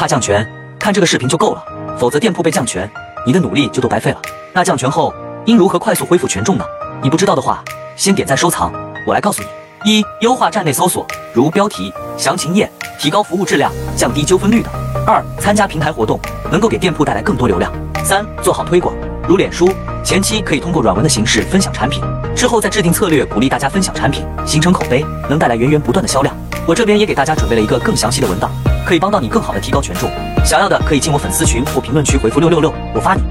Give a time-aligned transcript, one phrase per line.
[0.00, 1.62] 怕降权，看这个视频就够了，
[1.98, 2.90] 否则店铺被降权，
[3.26, 4.22] 你的努力就都白费了。
[4.54, 5.12] 那降权后
[5.44, 6.64] 应如何快速恢复权重呢？
[7.02, 7.62] 你不知道的话，
[7.96, 8.72] 先点赞收藏，
[9.06, 9.48] 我来告诉你。
[9.84, 12.66] 一、优化站内搜索，如标题、详情页，
[12.98, 14.72] 提高服务质量，降低纠纷率等。
[15.06, 16.18] 二、参加平台活动，
[16.50, 17.70] 能够给店铺带来更多流量。
[18.02, 18.94] 三、做好推广，
[19.28, 19.68] 如脸书，
[20.02, 22.02] 前期可以通过软文的形式分享产品，
[22.34, 26.34] 之后再制定策略，鼓励大家分享产品，形成口碑，能带来源源不断的销量。
[26.70, 28.48] 我这边也给大家准备了一个更详细的文档，
[28.86, 30.08] 可以帮到你更好的提高权重。
[30.44, 33.22] 想要的可以进我粉丝群或评论区回复六六六，我发你。